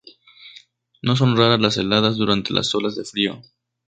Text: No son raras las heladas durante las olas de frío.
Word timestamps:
No 1.03 1.15
son 1.15 1.37
raras 1.37 1.59
las 1.61 1.77
heladas 1.77 2.17
durante 2.17 2.53
las 2.55 2.73
olas 2.73 2.95
de 2.95 3.05
frío. 3.05 3.39